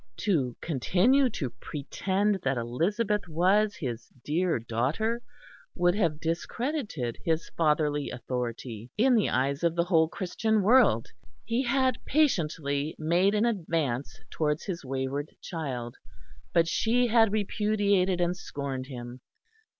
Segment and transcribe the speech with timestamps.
[0.21, 5.21] To continue to pretend that Elizabeth was his "dear daughter"
[5.75, 11.07] would have discredited his fatherly authority in the eyes of the whole Christian world.
[11.45, 15.97] He had patiently made an advance towards his wayward child;
[16.55, 19.21] and she had repudiated and scorned him.